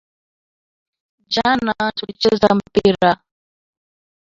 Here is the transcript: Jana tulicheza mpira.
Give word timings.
Jana 1.33 1.75
tulicheza 1.97 2.47
mpira. 2.57 3.11